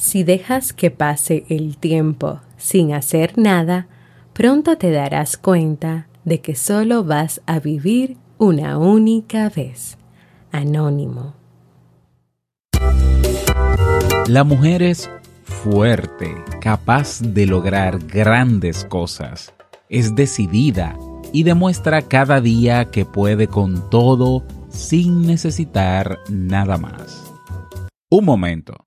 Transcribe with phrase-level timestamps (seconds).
[0.00, 3.86] Si dejas que pase el tiempo sin hacer nada,
[4.32, 9.98] pronto te darás cuenta de que solo vas a vivir una única vez.
[10.52, 11.34] Anónimo.
[14.26, 15.10] La mujer es
[15.44, 19.52] fuerte, capaz de lograr grandes cosas.
[19.90, 20.96] Es decidida
[21.30, 27.30] y demuestra cada día que puede con todo sin necesitar nada más.
[28.08, 28.86] Un momento.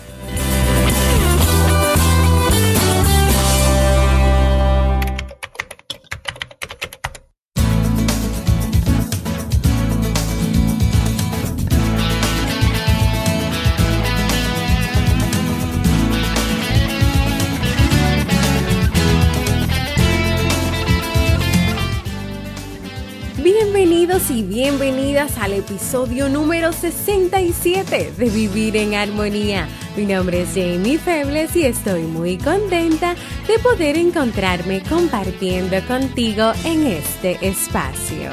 [25.61, 29.67] Episodio número 67 de Vivir en Armonía.
[29.95, 33.15] Mi nombre es Jamie Febles y estoy muy contenta
[33.47, 38.31] de poder encontrarme compartiendo contigo en este espacio.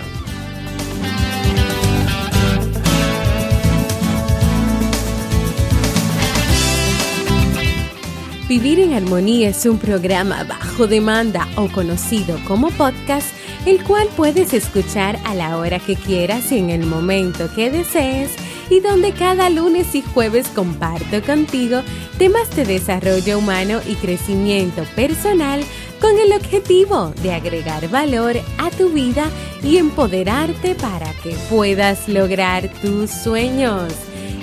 [8.48, 14.52] Vivir en Armonía es un programa bajo demanda o conocido como podcast el cual puedes
[14.52, 18.30] escuchar a la hora que quieras y en el momento que desees
[18.70, 21.80] y donde cada lunes y jueves comparto contigo
[22.18, 25.62] temas de desarrollo humano y crecimiento personal
[26.00, 29.30] con el objetivo de agregar valor a tu vida
[29.62, 33.92] y empoderarte para que puedas lograr tus sueños.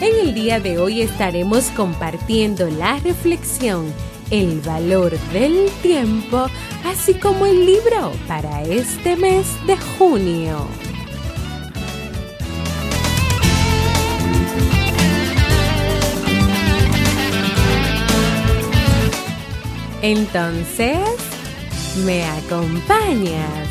[0.02, 3.86] En el día de hoy estaremos compartiendo la reflexión
[4.31, 6.47] el valor del tiempo,
[6.86, 10.68] así como el libro para este mes de junio.
[20.02, 21.00] Entonces,
[22.06, 23.65] ¿me acompañas?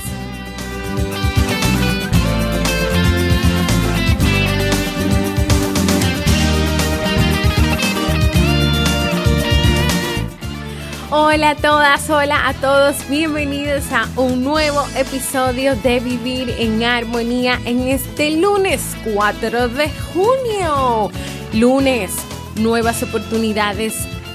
[11.17, 17.61] Hola a todas, hola a todos, bienvenidos a un nuevo episodio de Vivir en Armonía
[17.65, 21.13] en este lunes 4 de junio.
[21.53, 22.11] Lunes,
[22.57, 23.95] nuevas oportunidades,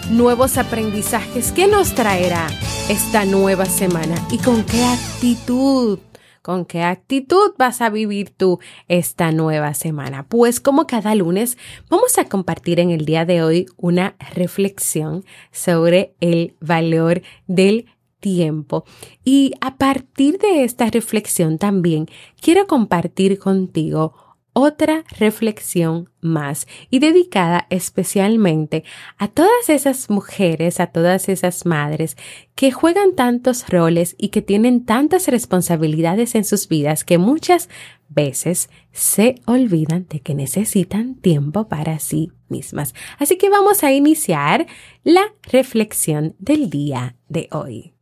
[0.10, 1.52] nuevos aprendizajes.
[1.52, 2.48] ¿Qué nos traerá
[2.88, 6.00] esta nueva semana y con qué actitud?
[6.42, 10.26] ¿Con qué actitud vas a vivir tú esta nueva semana?
[10.28, 11.58] Pues como cada lunes
[11.90, 17.88] vamos a compartir en el día de hoy una reflexión sobre el valor del
[18.20, 18.86] tiempo.
[19.24, 22.08] Y a partir de esta reflexión también
[22.42, 24.14] quiero compartir contigo
[24.54, 28.84] otra reflexión más y dedicada especialmente
[29.18, 32.18] a todas esas mujeres, a todas esas madres
[32.56, 37.70] que juegan tantos roles y que tienen tantas responsabilidades en sus vidas que muchas
[38.10, 42.94] veces se olvidan de que necesitan tiempo para sí mismas.
[43.18, 44.68] Así que vamos a iniciar
[45.04, 47.94] la reflexión del día de hoy.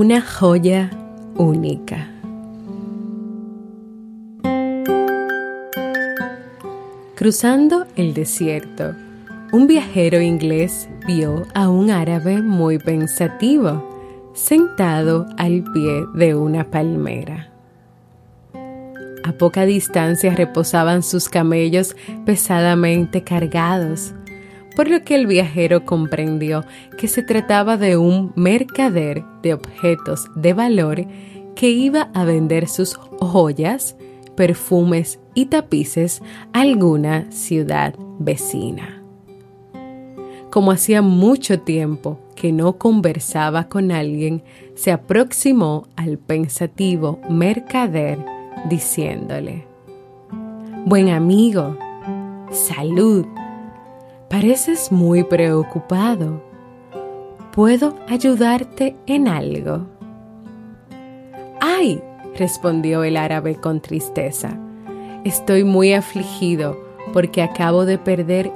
[0.00, 0.88] Una joya
[1.34, 2.08] única.
[7.16, 8.94] Cruzando el desierto,
[9.52, 17.50] un viajero inglés vio a un árabe muy pensativo, sentado al pie de una palmera.
[19.22, 21.94] A poca distancia reposaban sus camellos
[22.24, 24.14] pesadamente cargados,
[24.74, 26.64] por lo que el viajero comprendió
[26.96, 31.06] que se trataba de un mercader de objetos de valor
[31.54, 33.96] que iba a vender sus joyas,
[34.34, 36.22] perfumes y tapices
[36.52, 39.02] a alguna ciudad vecina.
[40.50, 44.42] Como hacía mucho tiempo que no conversaba con alguien,
[44.74, 48.18] se aproximó al pensativo mercader
[48.68, 49.66] diciéndole,
[50.86, 51.76] Buen amigo,
[52.50, 53.26] salud
[54.30, 56.40] Pareces muy preocupado.
[57.52, 59.86] ¿Puedo ayudarte en algo?
[61.60, 62.00] ¡Ay!
[62.36, 64.56] respondió el árabe con tristeza.
[65.24, 66.78] Estoy muy afligido
[67.12, 68.52] porque acabo de perder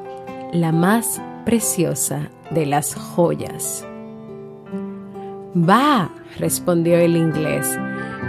[0.53, 3.85] la más preciosa de las joyas.
[5.57, 7.77] Va, respondió el inglés,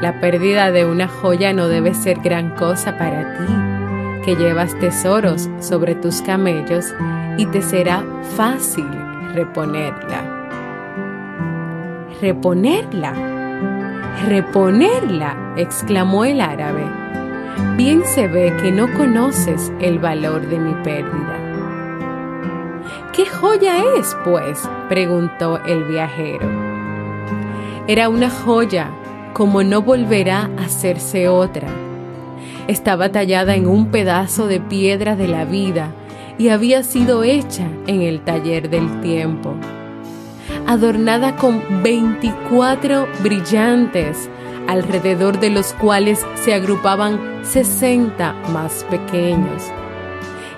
[0.01, 5.47] la pérdida de una joya no debe ser gran cosa para ti, que llevas tesoros
[5.59, 6.93] sobre tus camellos
[7.37, 8.03] y te será
[8.35, 8.87] fácil
[9.33, 10.24] reponerla.
[12.21, 13.13] ¿Reponerla?
[14.27, 15.53] ¿Reponerla?
[15.57, 16.85] exclamó el árabe.
[17.75, 21.45] Bien se ve que no conoces el valor de mi pérdida.
[23.11, 24.61] ¿Qué joya es, pues?
[24.87, 26.47] preguntó el viajero.
[27.87, 28.89] Era una joya
[29.33, 31.67] como no volverá a hacerse otra.
[32.69, 35.91] Estaba tallada en un pedazo de piedra de la vida
[36.37, 39.53] y había sido hecha en el taller del tiempo,
[40.67, 44.29] adornada con 24 brillantes,
[44.67, 49.63] alrededor de los cuales se agrupaban 60 más pequeños.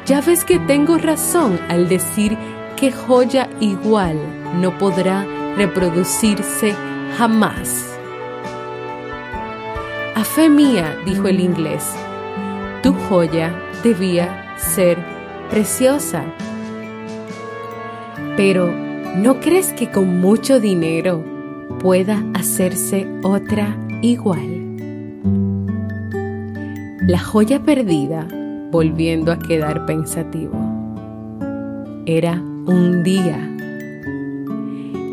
[0.06, 2.38] Ya ves que tengo razón al decir
[2.78, 4.18] que joya igual
[4.62, 5.26] no podrá
[5.58, 6.74] reproducirse
[7.18, 7.98] jamás.
[10.16, 11.94] A fe mía, dijo el inglés,
[12.82, 14.98] tu joya debía ser
[15.50, 16.24] preciosa.
[18.36, 21.24] Pero, ¿no crees que con mucho dinero
[21.80, 24.66] pueda hacerse otra igual?
[27.08, 28.28] La joya perdida,
[28.72, 30.58] volviendo a quedar pensativo,
[32.06, 33.40] era un día.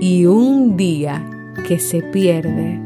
[0.01, 1.25] Y un día
[1.67, 2.79] que se pierde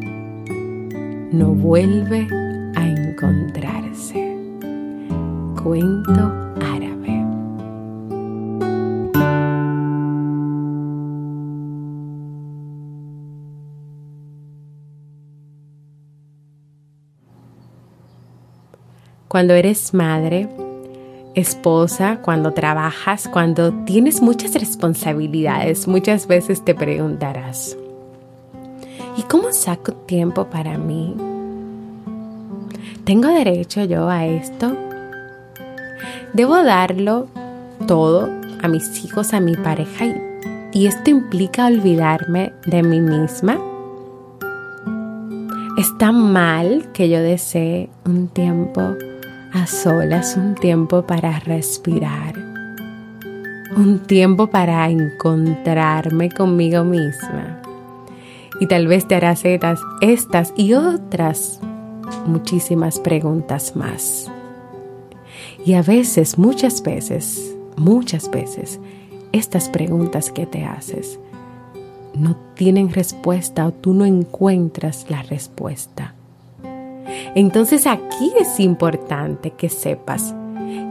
[1.33, 2.29] no vuelve
[2.75, 4.37] a encontrarse.
[5.63, 6.48] Cuento
[19.29, 20.49] Cuando eres madre,
[21.35, 27.77] esposa, cuando trabajas, cuando tienes muchas responsabilidades, muchas veces te preguntarás,
[29.19, 31.13] ¿Y cómo saco tiempo para mí?
[33.03, 34.77] ¿Tengo derecho yo a esto?
[36.33, 37.27] ¿Debo darlo
[37.89, 38.31] todo
[38.63, 40.07] a mis hijos, a mi pareja?
[40.73, 43.59] ¿Y esto implica olvidarme de mí misma?
[45.77, 48.95] ¿Está mal que yo desee un tiempo
[49.53, 52.35] a solas, un tiempo para respirar,
[53.77, 57.59] un tiempo para encontrarme conmigo misma?
[58.61, 61.61] y tal vez te harás estas, estas y otras
[62.27, 64.31] muchísimas preguntas más.
[65.65, 68.81] Y a veces, muchas veces, muchas veces,
[69.33, 71.19] estas preguntas que te haces
[72.15, 76.15] no tienen respuesta o tú no encuentras la respuesta.
[77.35, 80.35] Entonces aquí es importante que sepas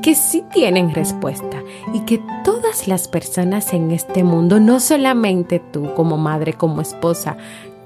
[0.01, 1.61] que sí tienen respuesta
[1.93, 7.37] y que todas las personas en este mundo, no solamente tú como madre, como esposa,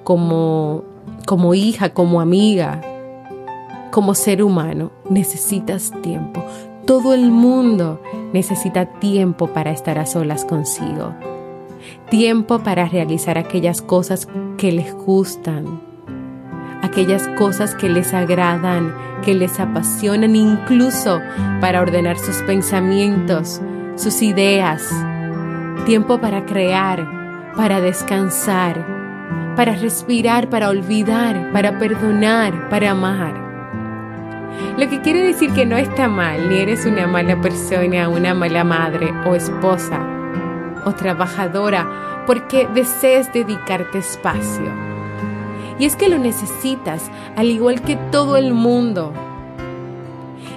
[0.04, 0.84] como,
[1.26, 2.82] como hija, como amiga,
[3.92, 6.44] como ser humano, necesitas tiempo.
[6.86, 8.02] Todo el mundo
[8.34, 11.14] necesita tiempo para estar a solas consigo.
[12.10, 15.82] Tiempo para realizar aquellas cosas que les gustan,
[16.82, 21.22] aquellas cosas que les agradan, que les apasionan, incluso
[21.60, 23.62] para ordenar sus pensamientos,
[23.96, 24.90] sus ideas.
[25.86, 28.86] Tiempo para crear, para descansar,
[29.56, 33.34] para respirar, para olvidar, para perdonar, para amar.
[34.78, 38.64] Lo que quiere decir que no está mal, ni eres una mala persona, una mala
[38.64, 40.00] madre o esposa
[40.86, 44.91] o trabajadora porque desees dedicarte espacio
[45.82, 49.12] y es que lo necesitas, al igual que todo el mundo.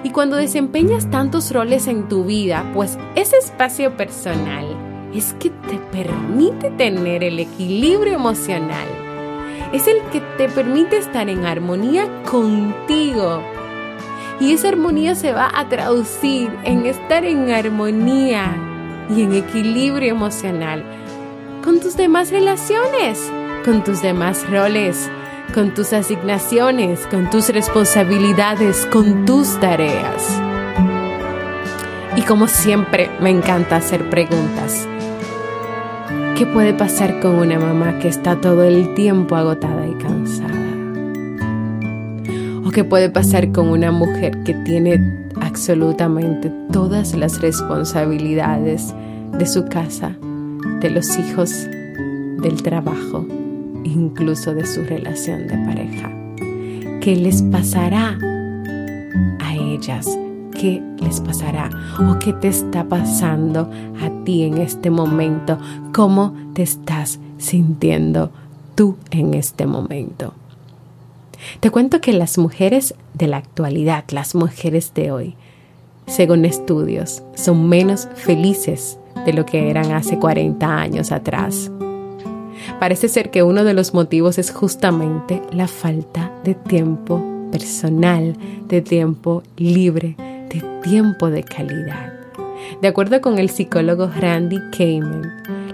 [0.02, 4.66] Y cuando desempeñas tantos roles en tu vida, pues ese espacio personal
[5.14, 8.86] es que te permite tener el equilibrio emocional.
[9.72, 13.40] Es el que te permite estar en armonía contigo.
[14.40, 18.54] Y esa armonía se va a traducir en estar en armonía
[19.08, 20.84] y en equilibrio emocional
[21.64, 23.32] con tus demás relaciones
[23.64, 25.10] con tus demás roles,
[25.54, 30.40] con tus asignaciones, con tus responsabilidades, con tus tareas.
[32.16, 34.86] Y como siempre, me encanta hacer preguntas.
[36.36, 40.52] ¿Qué puede pasar con una mamá que está todo el tiempo agotada y cansada?
[42.64, 48.94] ¿O qué puede pasar con una mujer que tiene absolutamente todas las responsabilidades
[49.32, 50.16] de su casa,
[50.80, 51.66] de los hijos,
[52.38, 53.26] del trabajo,
[53.84, 56.10] incluso de su relación de pareja.
[57.00, 58.18] ¿Qué les pasará
[59.40, 60.18] a ellas?
[60.58, 61.70] ¿Qué les pasará?
[62.00, 65.58] ¿O qué te está pasando a ti en este momento?
[65.92, 68.30] ¿Cómo te estás sintiendo
[68.74, 70.34] tú en este momento?
[71.60, 75.34] Te cuento que las mujeres de la actualidad, las mujeres de hoy,
[76.06, 81.70] según estudios, son menos felices de lo que eran hace 40 años atrás.
[82.80, 88.82] Parece ser que uno de los motivos es justamente la falta de tiempo personal, de
[88.82, 92.12] tiempo libre, de tiempo de calidad.
[92.82, 95.22] De acuerdo con el psicólogo Randy Kamen,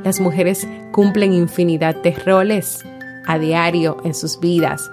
[0.05, 2.85] las mujeres cumplen infinidad de roles
[3.27, 4.91] a diario en sus vidas,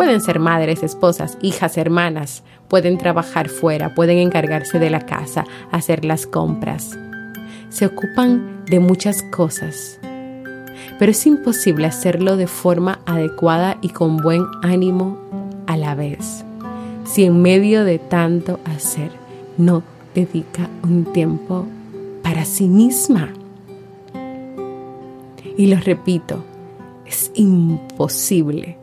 [0.00, 6.06] Pueden ser madres, esposas, hijas, hermanas, pueden trabajar fuera, pueden encargarse de la casa, hacer
[6.06, 6.98] las compras.
[7.68, 10.00] Se ocupan de muchas cosas,
[11.00, 15.18] pero es imposible hacerlo de forma adecuada y con buen ánimo
[15.66, 16.44] a la vez.
[17.04, 19.10] Si en medio de tanto hacer
[19.56, 19.82] no
[20.14, 21.66] dedica un tiempo
[22.22, 23.32] para sí misma.
[25.56, 26.44] Y lo repito,
[27.06, 28.76] es imposible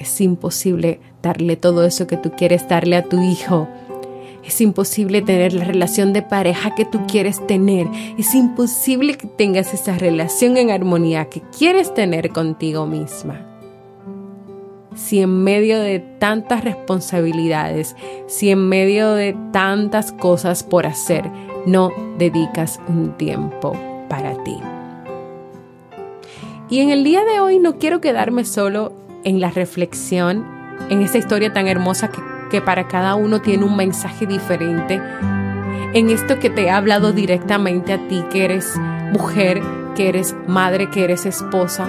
[0.00, 3.68] es imposible darle todo eso que tú quieres darle a tu hijo.
[4.50, 7.86] Es imposible tener la relación de pareja que tú quieres tener.
[8.18, 13.46] Es imposible que tengas esa relación en armonía que quieres tener contigo misma.
[14.96, 17.94] Si en medio de tantas responsabilidades,
[18.26, 21.30] si en medio de tantas cosas por hacer,
[21.64, 23.76] no dedicas un tiempo
[24.08, 24.58] para ti.
[26.68, 28.92] Y en el día de hoy no quiero quedarme solo
[29.22, 30.44] en la reflexión,
[30.88, 35.00] en esta historia tan hermosa que, que para cada uno tiene un mensaje diferente,
[35.92, 38.78] en esto que te he hablado directamente a ti, que eres
[39.12, 39.60] mujer,
[39.94, 41.86] que eres madre, que eres esposa.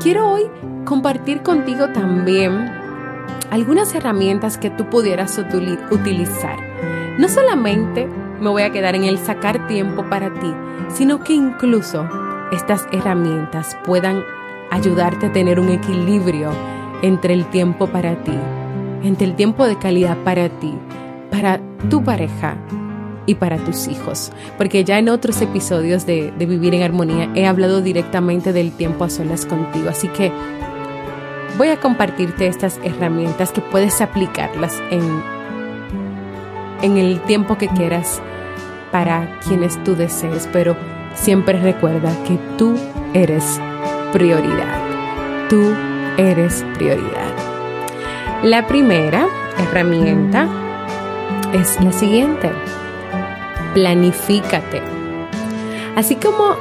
[0.00, 0.44] Quiero hoy
[0.84, 2.72] compartir contigo también
[3.50, 5.38] algunas herramientas que tú pudieras
[5.90, 6.58] utilizar.
[7.18, 8.08] No solamente
[8.40, 10.52] me voy a quedar en el sacar tiempo para ti,
[10.88, 12.08] sino que incluso
[12.50, 14.24] estas herramientas puedan
[14.70, 16.50] ayudarte a tener un equilibrio
[17.02, 18.36] entre el tiempo para ti,
[19.02, 20.72] entre el tiempo de calidad para ti,
[21.30, 22.56] para tu pareja
[23.26, 24.32] y para tus hijos.
[24.58, 29.10] Porque ya en otros episodios de, Vivir en Armonía he hablado directamente del tiempo a
[29.10, 29.88] solas contigo.
[29.88, 30.32] Así que
[31.58, 35.22] voy a compartirte estas herramientas que puedes aplicarlas en,
[36.82, 38.20] en el tiempo que quieras
[38.90, 40.48] para quienes tú desees.
[40.52, 40.76] Pero
[41.14, 42.74] siempre recuerda que tú
[43.14, 43.60] eres
[44.12, 44.80] prioridad.
[45.48, 45.74] Tú
[46.16, 47.49] eres prioridad.
[48.42, 49.26] La primera
[49.58, 50.48] herramienta
[51.52, 52.50] es la siguiente.
[53.74, 54.80] Planifícate.
[55.94, 56.54] Así como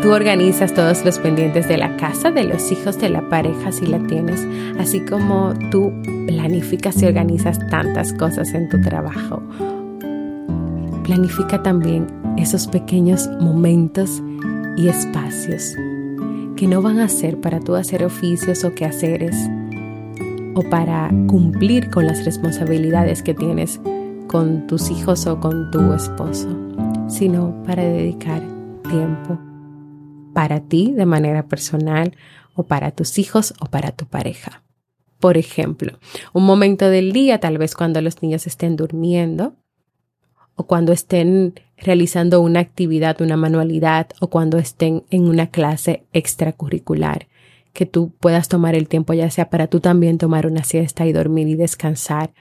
[0.00, 3.86] tú organizas todos los pendientes de la casa, de los hijos, de la pareja si
[3.86, 4.46] la tienes,
[4.78, 5.92] así como tú
[6.28, 9.42] planificas y organizas tantas cosas en tu trabajo.
[11.02, 12.06] Planifica también
[12.36, 14.22] esos pequeños momentos
[14.76, 15.74] y espacios
[16.54, 19.34] que no van a ser para tú hacer oficios o quehaceres
[20.58, 23.80] o para cumplir con las responsabilidades que tienes
[24.26, 26.48] con tus hijos o con tu esposo,
[27.08, 28.42] sino para dedicar
[28.90, 29.38] tiempo
[30.34, 32.16] para ti de manera personal
[32.54, 34.64] o para tus hijos o para tu pareja.
[35.20, 36.00] Por ejemplo,
[36.32, 39.54] un momento del día, tal vez cuando los niños estén durmiendo,
[40.56, 47.28] o cuando estén realizando una actividad, una manualidad o cuando estén en una clase extracurricular,
[47.78, 51.12] que tú puedas tomar el tiempo ya sea para tú también tomar una siesta y
[51.12, 52.34] dormir y descansar,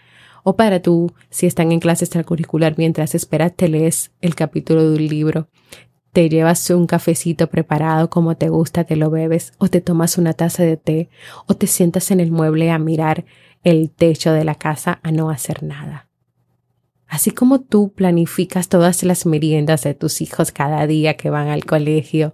[0.44, 4.98] o para tú, si están en clase extracurricular mientras esperas, te lees el capítulo de
[4.98, 5.48] un libro,
[6.12, 10.34] te llevas un cafecito preparado como te gusta, te lo bebes, o te tomas una
[10.34, 11.12] taza de té,
[11.46, 13.24] o te sientas en el mueble a mirar
[13.64, 16.08] el techo de la casa a no hacer nada.
[17.08, 21.64] Así como tú planificas todas las meriendas de tus hijos cada día que van al
[21.64, 22.34] colegio,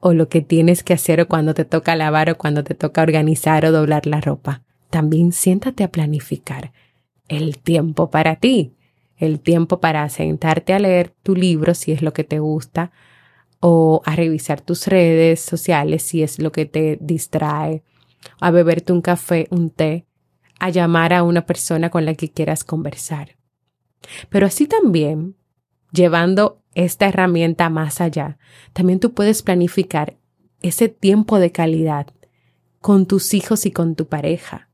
[0.00, 3.02] o lo que tienes que hacer o cuando te toca lavar o cuando te toca
[3.02, 6.72] organizar o doblar la ropa, también siéntate a planificar
[7.28, 8.74] el tiempo para ti,
[9.16, 12.90] el tiempo para sentarte a leer tu libro si es lo que te gusta,
[13.60, 17.82] o a revisar tus redes sociales si es lo que te distrae,
[18.40, 20.06] a beberte un café, un té,
[20.58, 23.36] a llamar a una persona con la que quieras conversar.
[24.30, 25.36] Pero así también,
[25.92, 28.38] llevando esta herramienta más allá,
[28.72, 30.16] también tú puedes planificar
[30.62, 32.06] ese tiempo de calidad
[32.80, 34.68] con tus hijos y con tu pareja.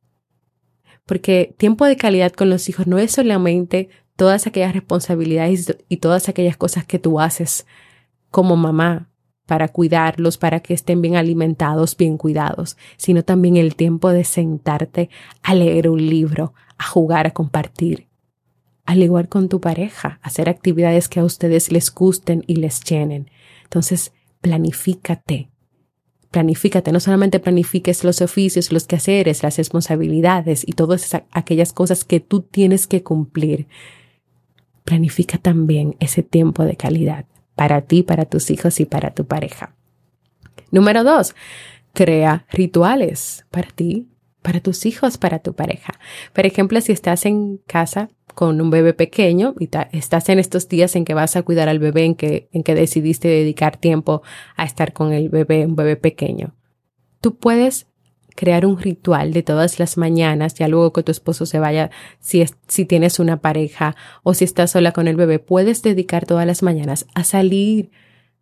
[1.04, 6.28] Porque tiempo de calidad con los hijos no es solamente todas aquellas responsabilidades y todas
[6.28, 7.66] aquellas cosas que tú haces
[8.30, 9.08] como mamá
[9.46, 15.08] para cuidarlos, para que estén bien alimentados, bien cuidados, sino también el tiempo de sentarte
[15.42, 18.08] a leer un libro, a jugar, a compartir.
[18.87, 23.31] Al igual con tu pareja, hacer actividades que a ustedes les gusten y les llenen.
[23.64, 25.50] Entonces, planifícate.
[26.31, 32.21] Planifícate, no solamente planifiques los oficios, los quehaceres, las responsabilidades y todas aquellas cosas que
[32.21, 33.66] tú tienes que cumplir.
[34.85, 37.26] Planifica también ese tiempo de calidad
[37.57, 39.75] para ti, para tus hijos y para tu pareja.
[40.71, 41.35] Número dos,
[41.93, 44.09] crea rituales para ti,
[44.43, 45.99] para tus hijos, para tu pareja.
[46.33, 50.95] Por ejemplo, si estás en casa con un bebé pequeño y estás en estos días
[50.95, 54.21] en que vas a cuidar al bebé, en que, en que decidiste dedicar tiempo
[54.57, 56.55] a estar con el bebé, un bebé pequeño,
[57.23, 57.87] tú puedes
[58.35, 61.90] crear un ritual de todas las mañanas, ya luego que tu esposo se vaya,
[62.21, 66.47] si, si tienes una pareja o si estás sola con el bebé, puedes dedicar todas
[66.47, 67.90] las mañanas a salir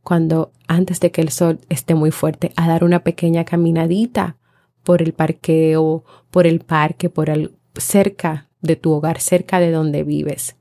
[0.02, 4.38] cuando antes de que el sol esté muy fuerte, a dar una pequeña caminadita
[4.82, 10.02] por el parqueo, por el parque, por el, cerca de tu hogar, cerca de donde
[10.02, 10.56] vives.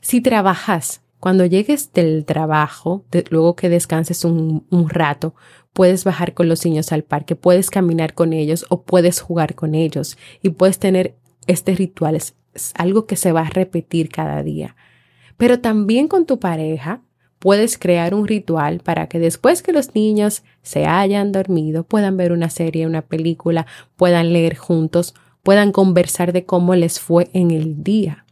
[0.00, 5.36] Si trabajas, cuando llegues del trabajo, luego que descanses un, rato,
[5.72, 9.76] puedes bajar con los niños al parque, puedes caminar con ellos o puedes jugar con
[9.76, 11.14] ellos y puedes tener
[11.46, 12.16] este ritual.
[12.16, 12.34] Es,
[12.74, 14.74] algo que se va a repetir cada día.
[15.36, 17.02] Pero también con tu pareja
[17.38, 22.32] puedes crear un ritual para que después que los niños se hayan dormido puedan ver
[22.32, 27.82] una serie, una película, puedan leer juntos, puedan conversar de cómo les fue en el
[27.82, 28.24] día.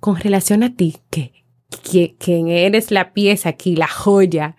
[0.00, 1.44] Con relación a ti, que,
[1.82, 4.56] que, que eres la pieza aquí, la joya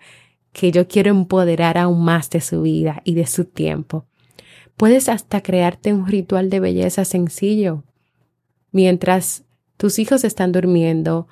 [0.52, 4.06] que yo quiero empoderar aún más de su vida y de su tiempo.
[4.76, 7.84] Puedes hasta crearte un ritual de belleza sencillo.
[8.72, 9.44] Mientras
[9.76, 11.28] tus hijos están durmiendo,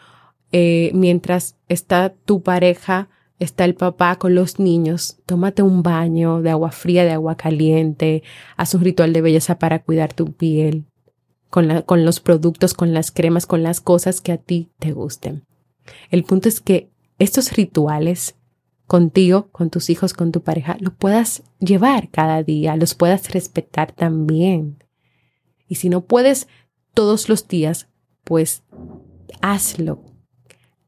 [0.52, 6.50] eh, mientras está tu pareja, está el papá con los niños, tómate un baño de
[6.50, 8.22] agua fría, de agua caliente,
[8.56, 10.86] haz un ritual de belleza para cuidar tu piel,
[11.50, 15.44] con, los productos, con las cremas, con las cosas que a ti te gusten.
[16.10, 18.34] El punto es que estos rituales
[18.86, 23.92] contigo, con tus hijos, con tu pareja, lo puedas llevar cada día, los puedas respetar
[23.92, 24.82] también.
[25.68, 26.48] Y si no puedes
[26.92, 27.88] todos los días,
[28.24, 28.62] pues
[29.40, 30.13] hazlo.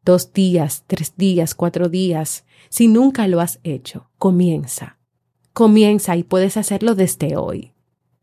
[0.07, 2.45] Dos días, tres días, cuatro días.
[2.69, 4.99] Si nunca lo has hecho, comienza.
[5.53, 7.73] Comienza y puedes hacerlo desde hoy.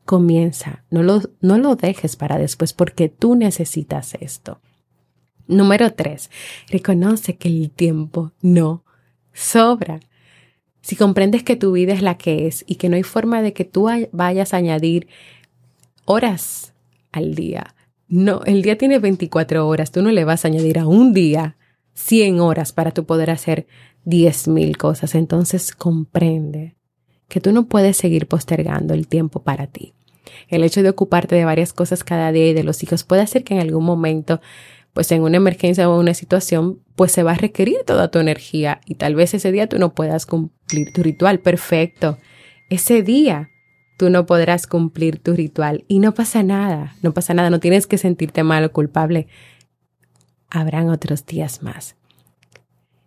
[0.05, 4.61] Comienza, no lo, no lo dejes para después porque tú necesitas esto.
[5.45, 6.31] Número tres,
[6.69, 8.85] reconoce que el tiempo no
[9.33, 9.99] sobra.
[10.79, 13.51] Si comprendes que tu vida es la que es y que no hay forma de
[13.51, 15.09] que tú vayas a añadir
[16.05, 16.73] horas
[17.11, 17.75] al día.
[18.07, 21.57] No, el día tiene 24 horas, tú no le vas a añadir a un día
[21.93, 23.67] 100 horas para tú poder hacer
[24.05, 25.15] 10.000 cosas.
[25.15, 26.75] Entonces comprende
[27.27, 29.93] que tú no puedes seguir postergando el tiempo para ti.
[30.47, 33.43] El hecho de ocuparte de varias cosas cada día y de los hijos puede hacer
[33.43, 34.41] que en algún momento
[34.93, 38.79] pues en una emergencia o una situación, pues se va a requerir toda tu energía
[38.85, 41.39] y tal vez ese día tú no puedas cumplir tu ritual.
[41.39, 42.19] Perfecto.
[42.69, 43.49] Ese día
[43.97, 47.87] tú no podrás cumplir tu ritual y no pasa nada, no pasa nada, no tienes
[47.87, 49.27] que sentirte mal o culpable.
[50.53, 51.97] Habrán otros días más.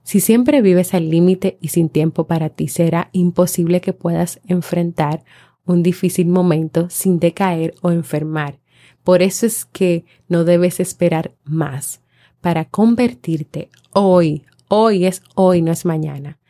[0.03, 5.25] Si siempre vives al límite y sin tiempo para ti, será imposible que puedas enfrentar
[5.65, 8.61] un difícil momento sin decaer o enfermar
[9.07, 12.01] por eso es que no debes esperar más
[12.41, 16.41] para convertirte hoy, hoy es hoy, no es mañana,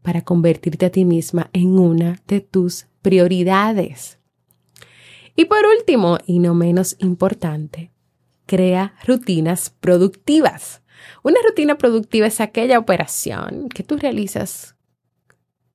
[0.00, 4.20] para convertirte a ti misma en una de tus prioridades.
[5.34, 7.90] Y por último, y no menos importante,
[8.50, 10.82] crea rutinas productivas.
[11.22, 14.74] Una rutina productiva es aquella operación que tú realizas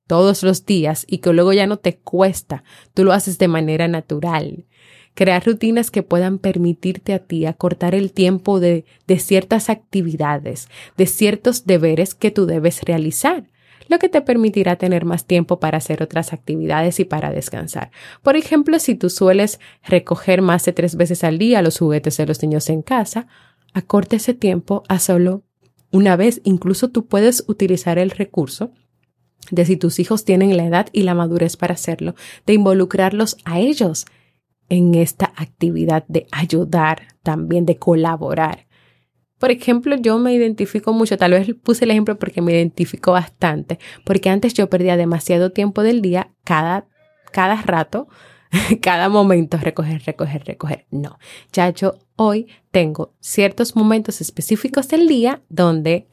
[0.06, 3.88] todos los días y que luego ya no te cuesta, tú lo haces de manera
[3.88, 4.66] natural.
[5.14, 11.06] Crear rutinas que puedan permitirte a ti acortar el tiempo de, de ciertas actividades, de
[11.06, 13.46] ciertos deberes que tú debes realizar
[13.88, 17.90] lo que te permitirá tener más tiempo para hacer otras actividades y para descansar.
[18.22, 22.26] Por ejemplo, si tú sueles recoger más de tres veces al día los juguetes de
[22.26, 23.26] los niños en casa,
[23.72, 25.42] acorta ese tiempo a solo
[25.92, 26.40] una vez.
[26.44, 28.72] Incluso tú puedes utilizar el recurso
[29.50, 32.14] de si tus hijos tienen la edad y la madurez para hacerlo,
[32.46, 34.06] de involucrarlos a ellos
[34.68, 38.65] en esta actividad de ayudar, también de colaborar.
[39.38, 43.78] Por ejemplo, yo me identifico mucho, tal vez puse el ejemplo porque me identifico bastante,
[44.04, 46.86] porque antes yo perdía demasiado tiempo del día, cada,
[47.32, 48.08] cada rato,
[48.80, 50.86] cada momento recoger, recoger, recoger.
[50.90, 51.18] No,
[51.52, 56.06] ya yo hoy tengo ciertos momentos específicos del día donde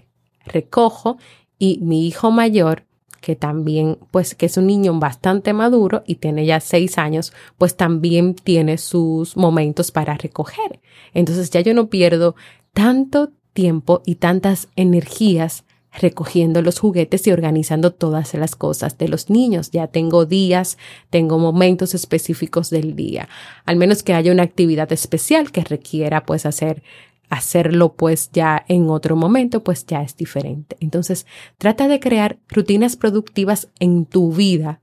[0.45, 1.17] recojo
[1.57, 2.85] y mi hijo mayor
[3.23, 7.77] que también, pues, que es un niño bastante maduro y tiene ya seis años, pues
[7.77, 10.81] también tiene sus momentos para recoger.
[11.13, 12.35] Entonces ya yo no pierdo
[12.73, 15.63] tanto tiempo y tantas energías
[15.99, 19.69] recogiendo los juguetes y organizando todas las cosas de los niños.
[19.71, 20.77] Ya tengo días,
[21.09, 23.29] tengo momentos específicos del día,
[23.65, 26.83] al menos que haya una actividad especial que requiera pues hacer
[27.29, 30.77] hacerlo pues ya en otro momento pues ya es diferente.
[30.79, 31.25] Entonces,
[31.57, 34.81] trata de crear rutinas productivas en tu vida.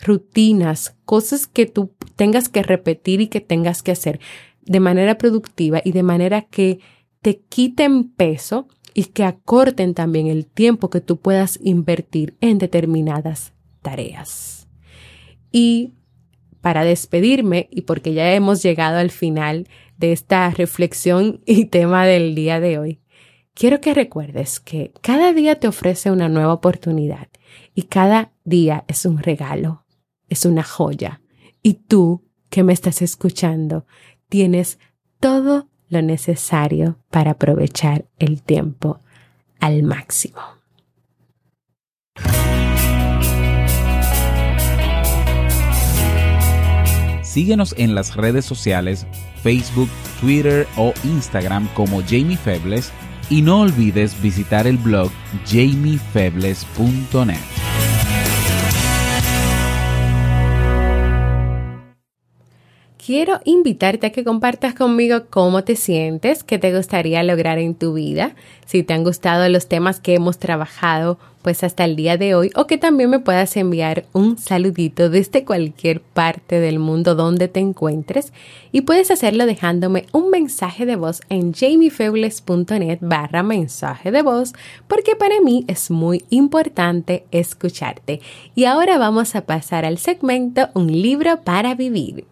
[0.00, 4.18] Rutinas, cosas que tú tengas que repetir y que tengas que hacer
[4.62, 6.80] de manera productiva y de manera que
[7.22, 13.52] te quiten peso y que acorten también el tiempo que tú puedas invertir en determinadas
[13.82, 14.68] tareas.
[15.52, 15.94] Y
[16.60, 22.34] para despedirme, y porque ya hemos llegado al final de esta reflexión y tema del
[22.34, 23.00] día de hoy,
[23.54, 27.28] quiero que recuerdes que cada día te ofrece una nueva oportunidad
[27.74, 29.86] y cada día es un regalo,
[30.28, 31.22] es una joya.
[31.62, 33.86] Y tú, que me estás escuchando,
[34.28, 34.78] tienes
[35.20, 39.00] todo lo necesario para aprovechar el tiempo
[39.60, 40.40] al máximo.
[47.22, 49.06] Síguenos en las redes sociales
[49.42, 49.88] Facebook,
[50.20, 52.92] Twitter o Instagram como Jamie Febles
[53.28, 55.12] y no olvides visitar el blog
[55.46, 57.59] jamiefebles.net.
[63.04, 67.94] quiero invitarte a que compartas conmigo cómo te sientes, qué te gustaría lograr en tu
[67.94, 68.34] vida,
[68.66, 72.50] si te han gustado los temas que hemos trabajado pues hasta el día de hoy
[72.54, 77.60] o que también me puedas enviar un saludito desde cualquier parte del mundo donde te
[77.60, 78.34] encuentres
[78.72, 84.52] y puedes hacerlo dejándome un mensaje de voz en jamiefebles.net barra mensaje de voz
[84.86, 88.20] porque para mí es muy importante escucharte.
[88.54, 92.26] Y ahora vamos a pasar al segmento Un libro para vivir.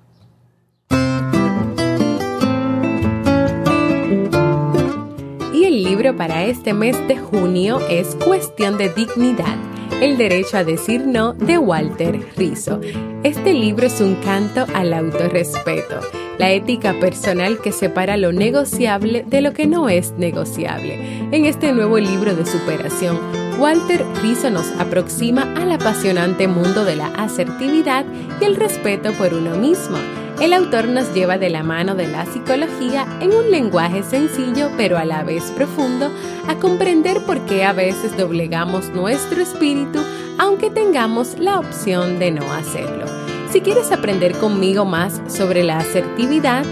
[5.99, 9.57] Libro para este mes de junio es Cuestión de Dignidad,
[10.01, 12.81] el derecho a decir no de Walter Rizzo.
[13.25, 15.99] Este libro es un canto al autorrespeto,
[16.39, 20.95] la ética personal que separa lo negociable de lo que no es negociable.
[21.33, 23.19] En este nuevo libro de superación,
[23.59, 28.07] Walter Rizzo nos aproxima al apasionante mundo de la asertividad
[28.41, 29.99] y el respeto por uno mismo
[30.41, 34.97] el autor nos lleva de la mano de la psicología en un lenguaje sencillo pero
[34.97, 36.11] a la vez profundo
[36.47, 39.99] a comprender por qué a veces doblegamos nuestro espíritu
[40.39, 43.07] aunque tengamos la opción de no hacerlo.
[43.51, 46.65] Si quieres aprender conmigo más sobre la asertividad,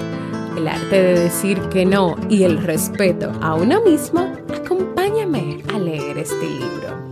[0.57, 6.19] el arte de decir que no y el respeto a uno mismo, acompáñame a leer
[6.19, 7.06] este libro.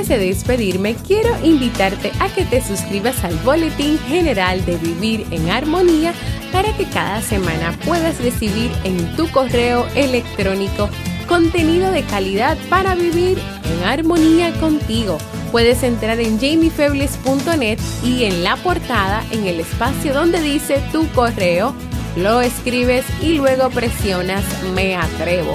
[0.00, 5.50] Antes de despedirme, quiero invitarte a que te suscribas al Boletín General de Vivir en
[5.50, 6.14] Armonía
[6.52, 10.88] para que cada semana puedas recibir en tu correo electrónico
[11.28, 15.18] contenido de calidad para vivir en armonía contigo.
[15.52, 21.74] Puedes entrar en jamiefebles.net y en la portada, en el espacio donde dice tu correo,
[22.16, 25.52] lo escribes y luego presionas Me atrevo.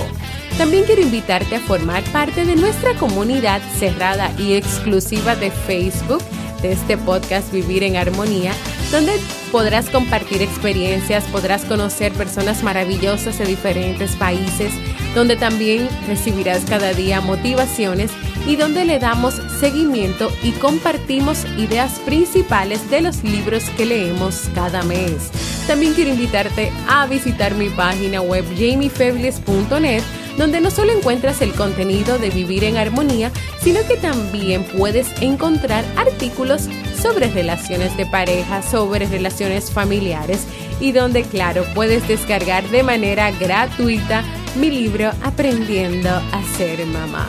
[0.57, 6.23] También quiero invitarte a formar parte de nuestra comunidad cerrada y exclusiva de Facebook
[6.61, 8.53] de este podcast Vivir en Armonía,
[8.89, 9.11] donde
[9.51, 14.71] podrás compartir experiencias, podrás conocer personas maravillosas de diferentes países,
[15.13, 18.11] donde también recibirás cada día motivaciones
[18.47, 24.83] y donde le damos seguimiento y compartimos ideas principales de los libros que leemos cada
[24.83, 25.31] mes.
[25.67, 30.03] También quiero invitarte a visitar mi página web jamiefebles.net
[30.37, 35.85] donde no solo encuentras el contenido de Vivir en Armonía, sino que también puedes encontrar
[35.97, 36.69] artículos
[37.01, 40.45] sobre relaciones de pareja, sobre relaciones familiares
[40.79, 44.23] y donde, claro, puedes descargar de manera gratuita
[44.55, 47.27] mi libro Aprendiendo a ser mamá.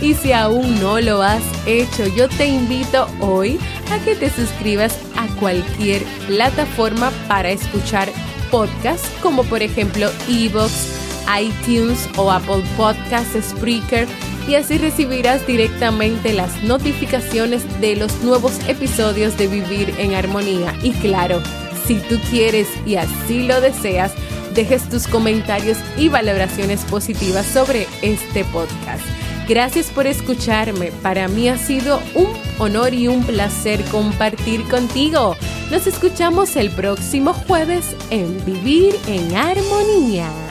[0.00, 3.58] Y si aún no lo has hecho, yo te invito hoy
[3.92, 8.08] a que te suscribas a cualquier plataforma para escuchar
[8.50, 10.99] podcasts, como por ejemplo Evox,
[11.38, 14.06] iTunes o Apple Podcasts, Spreaker
[14.48, 20.74] y así recibirás directamente las notificaciones de los nuevos episodios de Vivir en Armonía.
[20.82, 21.42] Y claro,
[21.86, 24.12] si tú quieres y así lo deseas,
[24.54, 29.04] dejes tus comentarios y valoraciones positivas sobre este podcast.
[29.48, 30.92] Gracias por escucharme.
[31.02, 35.36] Para mí ha sido un honor y un placer compartir contigo.
[35.70, 40.49] Nos escuchamos el próximo jueves en Vivir en Armonía